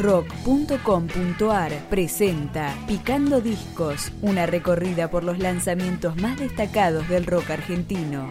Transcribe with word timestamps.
rock.com.ar 0.00 1.72
presenta 1.90 2.74
Picando 2.86 3.40
Discos, 3.40 4.12
una 4.22 4.46
recorrida 4.46 5.10
por 5.10 5.24
los 5.24 5.38
lanzamientos 5.38 6.16
más 6.16 6.38
destacados 6.38 7.08
del 7.08 7.26
rock 7.26 7.50
argentino. 7.50 8.30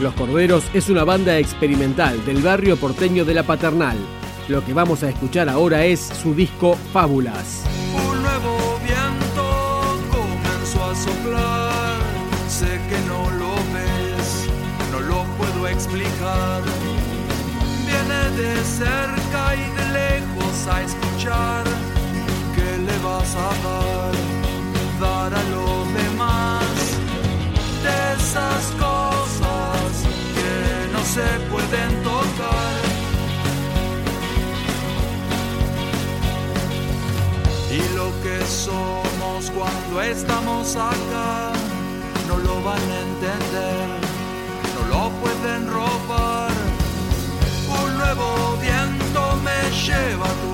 Los 0.00 0.14
Corderos 0.14 0.64
es 0.74 0.88
una 0.88 1.04
banda 1.04 1.38
experimental 1.38 2.24
del 2.24 2.42
barrio 2.42 2.76
porteño 2.76 3.24
de 3.24 3.34
La 3.34 3.44
Paternal. 3.44 3.96
Lo 4.48 4.64
que 4.64 4.72
vamos 4.72 5.04
a 5.04 5.10
escuchar 5.10 5.48
ahora 5.48 5.84
es 5.84 6.00
su 6.00 6.34
disco 6.34 6.74
Fábulas. 6.92 7.62
Soplar. 11.04 11.98
Sé 12.48 12.72
que 12.88 12.98
no 13.10 13.22
lo 13.40 13.54
ves, 13.74 14.28
no 14.92 15.00
lo 15.00 15.24
puedo 15.38 15.68
explicar. 15.68 16.62
Viene 17.88 18.20
de 18.40 18.52
cerca 18.64 19.42
y 19.62 19.66
de 19.78 19.86
lejos 20.00 20.56
a 20.74 20.82
escuchar. 20.88 21.64
¿Qué 22.54 22.70
le 22.86 22.96
vas 23.06 23.30
a 23.48 23.50
dar? 23.66 24.14
Dar 25.00 25.34
a 25.34 25.44
los 25.54 25.80
demás 26.00 26.76
de 27.84 27.96
esas 28.16 28.64
cosas 28.86 29.90
que 30.36 30.54
no 30.94 31.02
se 31.16 31.28
pueden 31.50 31.90
tocar. 32.10 32.80
Y 37.78 37.96
lo 37.96 38.08
que 38.22 38.46
cuando 39.50 40.02
estamos 40.02 40.76
acá, 40.76 41.52
no 42.28 42.38
lo 42.38 42.62
van 42.62 42.80
a 42.80 43.00
entender, 43.00 43.88
no 44.74 44.82
lo 44.88 45.10
pueden 45.20 45.70
robar. 45.70 46.52
Un 47.84 47.98
nuevo 47.98 48.56
viento 48.60 49.36
me 49.42 49.70
lleva 49.70 50.26
a 50.26 50.34
tu 50.42 50.51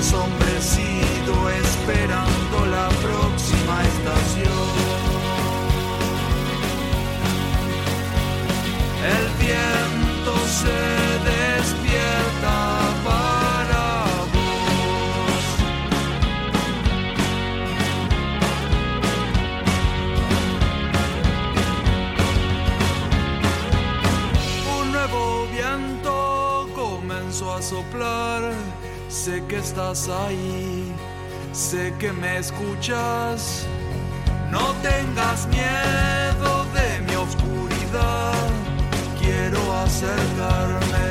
ensombrecido 0.00 1.50
esperando 1.50 2.56
la 2.66 2.88
próxima 2.88 3.82
estación. 3.84 4.70
El 9.16 9.24
viento 9.44 10.32
se 10.60 10.80
despierta 11.30 12.56
para 13.04 13.84
vos. 14.32 15.44
Un 24.80 24.86
nuevo 24.92 25.22
viento 25.52 26.14
comenzó 26.74 27.46
a 27.54 27.60
soplar. 27.60 28.59
Sé 29.24 29.44
que 29.48 29.58
estás 29.58 30.08
ahí, 30.08 30.94
sé 31.52 31.92
que 31.98 32.10
me 32.10 32.38
escuchas. 32.38 33.66
No 34.50 34.72
tengas 34.80 35.46
miedo 35.48 36.64
de 36.72 36.88
mi 37.06 37.16
oscuridad. 37.16 38.48
Quiero 39.20 39.60
acercarme, 39.84 41.08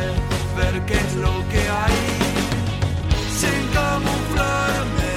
ver 0.58 0.84
qué 0.88 0.96
es 0.96 1.16
lo 1.18 1.36
que 1.52 1.62
hay. 1.82 2.00
Sin 3.42 3.62
camuflarme, 3.78 5.14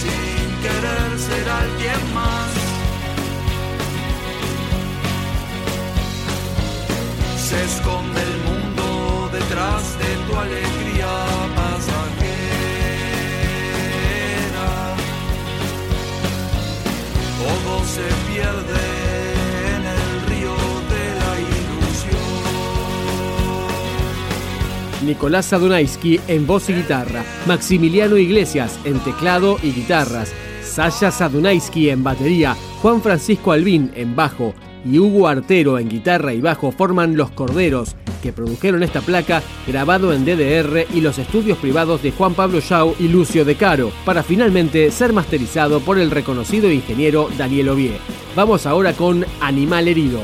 sin 0.00 0.46
querer 0.64 1.18
ser 1.28 1.46
alguien 1.62 2.14
más. 2.14 2.50
Se 7.36 7.64
esconde 7.64 8.22
el 8.22 8.36
mundo 8.48 9.28
detrás 9.30 9.98
de 9.98 10.10
tu 10.26 10.40
alegría 10.40 10.93
se 17.94 18.02
pierde 18.28 18.82
en 19.76 19.82
el 19.86 20.26
río 20.28 20.54
de 20.90 21.04
la 21.20 21.32
ilusión. 21.40 22.26
Nicolás 25.06 25.46
Sadunaiski 25.46 26.20
en 26.26 26.44
voz 26.44 26.68
y 26.70 26.72
guitarra, 26.72 27.24
Maximiliano 27.46 28.16
Iglesias 28.16 28.80
en 28.84 28.98
teclado 28.98 29.58
y 29.62 29.70
guitarras, 29.70 30.32
Sasha 30.64 31.12
Sadunaiski 31.12 31.90
en 31.90 32.02
batería, 32.02 32.56
Juan 32.82 33.00
Francisco 33.00 33.52
Albín 33.52 33.92
en 33.94 34.16
bajo 34.16 34.54
y 34.84 34.98
Hugo 34.98 35.28
Artero 35.28 35.78
en 35.78 35.88
guitarra 35.88 36.34
y 36.34 36.40
bajo 36.40 36.72
forman 36.72 37.16
Los 37.16 37.30
Corderos, 37.30 37.94
que 38.24 38.32
produjeron 38.32 38.82
esta 38.82 39.02
placa 39.02 39.42
grabado 39.66 40.14
en 40.14 40.24
DDR 40.24 40.86
y 40.94 41.02
los 41.02 41.18
estudios 41.18 41.58
privados 41.58 42.02
de 42.02 42.10
Juan 42.10 42.32
Pablo 42.32 42.58
Shaw 42.58 42.94
y 42.98 43.08
Lucio 43.08 43.44
De 43.44 43.54
Caro, 43.54 43.92
para 44.06 44.22
finalmente 44.22 44.90
ser 44.90 45.12
masterizado 45.12 45.80
por 45.80 45.98
el 45.98 46.10
reconocido 46.10 46.72
ingeniero 46.72 47.28
Daniel 47.36 47.68
Ovie. 47.68 47.98
Vamos 48.34 48.64
ahora 48.64 48.94
con 48.94 49.26
Animal 49.42 49.88
Herido. 49.88 50.22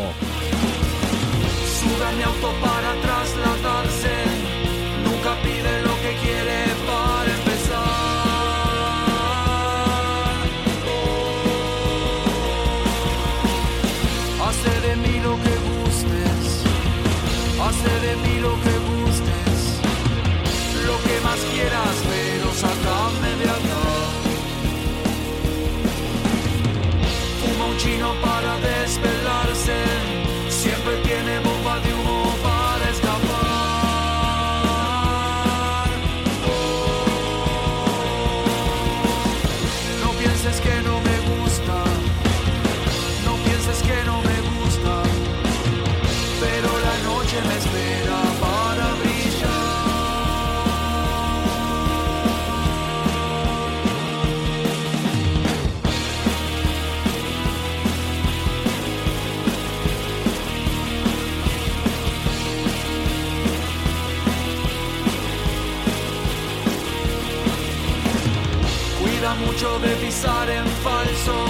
En 70.23 70.67
falso, 70.85 71.47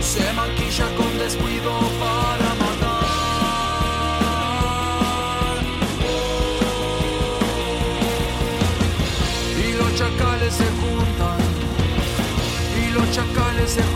se 0.00 0.32
maquilla 0.34 0.86
con 0.96 1.18
descuido 1.18 1.72
para 1.98 2.54
matar. 2.62 2.84
Y 9.58 9.72
los 9.72 9.94
chacales 9.96 10.54
se 10.54 10.64
juntan, 10.64 11.40
y 12.80 12.90
los 12.92 13.10
chacales 13.10 13.70
se 13.70 13.82
juntan. 13.82 13.93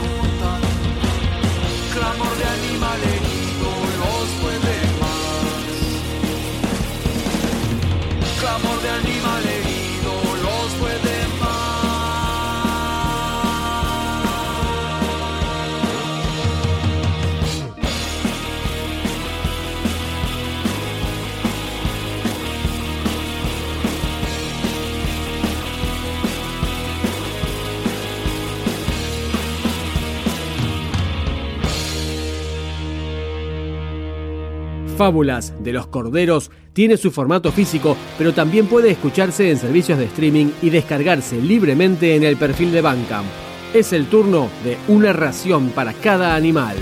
Fábulas 34.98 35.54
de 35.62 35.72
los 35.72 35.86
Corderos 35.86 36.50
tiene 36.72 36.96
su 36.96 37.12
formato 37.12 37.52
físico, 37.52 37.96
pero 38.18 38.34
también 38.34 38.66
puede 38.66 38.90
escucharse 38.90 39.48
en 39.48 39.56
servicios 39.56 39.96
de 39.96 40.06
streaming 40.06 40.46
y 40.60 40.70
descargarse 40.70 41.40
libremente 41.40 42.16
en 42.16 42.24
el 42.24 42.36
perfil 42.36 42.72
de 42.72 42.80
Bandcamp. 42.80 43.28
Es 43.72 43.92
el 43.92 44.06
turno 44.06 44.48
de 44.64 44.76
una 44.88 45.12
ración 45.12 45.68
para 45.68 45.92
cada 45.92 46.34
animal. 46.34 46.76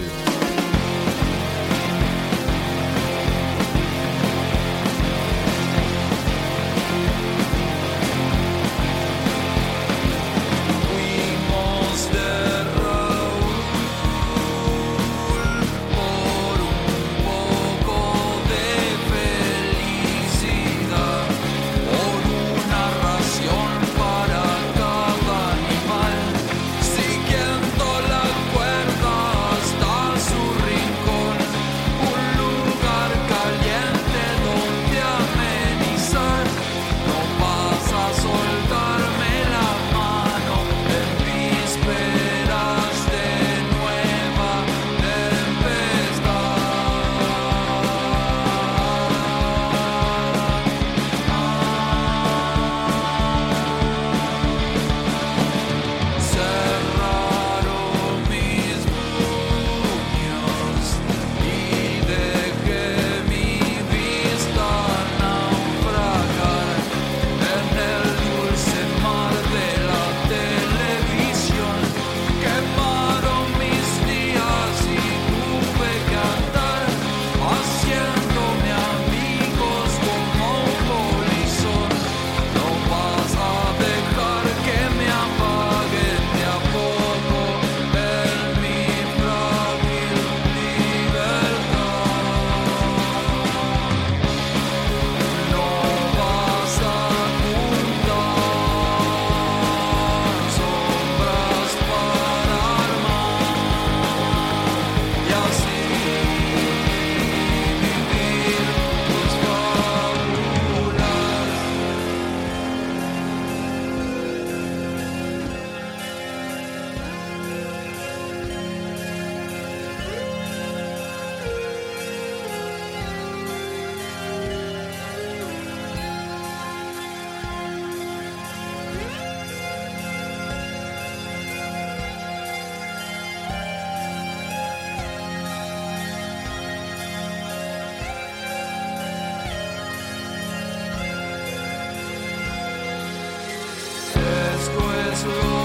so 145.26 145.55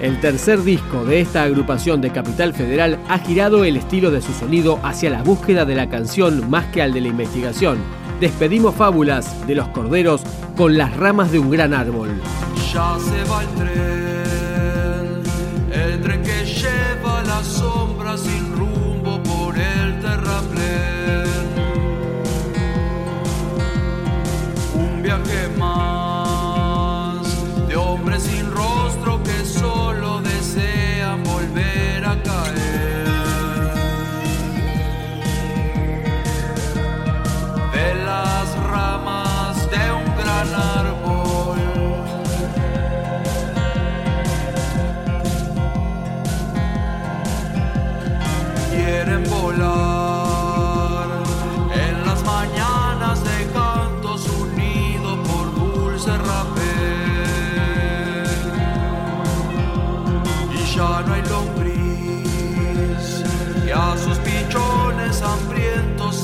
El 0.00 0.18
tercer 0.18 0.62
disco 0.62 1.04
de 1.04 1.20
esta 1.20 1.42
agrupación 1.42 2.00
de 2.00 2.10
Capital 2.10 2.54
Federal 2.54 2.98
ha 3.10 3.18
girado 3.18 3.64
el 3.64 3.76
estilo 3.76 4.10
de 4.10 4.22
su 4.22 4.32
sonido 4.32 4.80
hacia 4.82 5.10
la 5.10 5.22
búsqueda 5.22 5.66
de 5.66 5.74
la 5.74 5.90
canción 5.90 6.48
más 6.48 6.64
que 6.72 6.80
al 6.80 6.94
de 6.94 7.02
la 7.02 7.08
investigación. 7.08 7.76
Despedimos 8.18 8.74
fábulas 8.74 9.46
de 9.46 9.56
los 9.56 9.68
corderos 9.68 10.22
con 10.56 10.78
las 10.78 10.96
ramas 10.96 11.30
de 11.32 11.38
un 11.38 11.50
gran 11.50 11.74
árbol. 11.74 12.08
Ya 12.72 12.96
se 12.98 13.30
va 13.30 13.42
el 13.42 13.48
tren, 13.48 15.22
el 15.70 16.00
tren 16.00 16.22
que 16.22 16.46
lleva 16.46 17.22
las 17.24 17.46
sombras 17.46 18.20
sin 18.20 18.49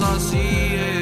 a 0.03 0.96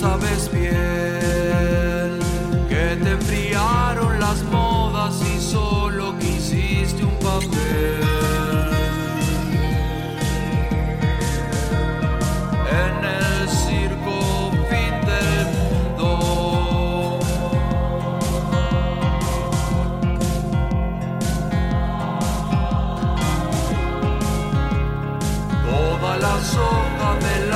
sabes 0.00 0.50
bien 0.52 2.18
que 2.68 2.98
te 3.02 3.10
enfriaron 3.12 4.20
las 4.20 4.42
modas 4.44 5.14
y 5.22 5.40
solo 5.40 6.14
quisiste 6.18 7.02
un 7.02 7.16
papel. 7.16 8.02
En 12.84 12.96
el 13.04 13.48
circo 13.48 14.16
fin 14.70 14.94
del 15.10 15.46
mundo. 15.56 16.10
Toda 25.64 26.10
la 26.18 26.36
sopa 26.54 27.10
de 27.24 27.36
la 27.52 27.55